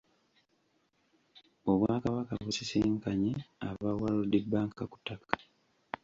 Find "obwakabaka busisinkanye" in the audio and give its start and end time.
1.71-3.31